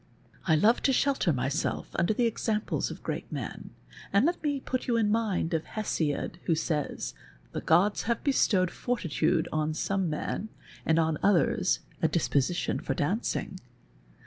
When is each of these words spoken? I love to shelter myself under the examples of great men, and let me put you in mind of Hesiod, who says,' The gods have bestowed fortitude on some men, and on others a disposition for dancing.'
I 0.47 0.55
love 0.55 0.81
to 0.81 0.93
shelter 0.93 1.31
myself 1.31 1.89
under 1.93 2.11
the 2.11 2.25
examples 2.25 2.89
of 2.89 3.03
great 3.03 3.31
men, 3.31 3.69
and 4.11 4.25
let 4.25 4.41
me 4.41 4.59
put 4.59 4.87
you 4.87 4.97
in 4.97 5.11
mind 5.11 5.53
of 5.53 5.63
Hesiod, 5.75 6.39
who 6.45 6.55
says,' 6.55 7.13
The 7.53 7.61
gods 7.61 8.01
have 8.09 8.23
bestowed 8.23 8.71
fortitude 8.71 9.47
on 9.51 9.75
some 9.75 10.09
men, 10.09 10.49
and 10.87 10.97
on 10.97 11.19
others 11.21 11.81
a 12.01 12.07
disposition 12.07 12.79
for 12.79 12.95
dancing.' 12.95 13.59